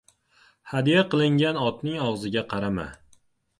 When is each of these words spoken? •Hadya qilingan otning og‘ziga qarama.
•Hadya 0.71 1.03
qilingan 1.11 1.61
otning 1.67 2.01
og‘ziga 2.07 2.45
qarama. 2.57 2.91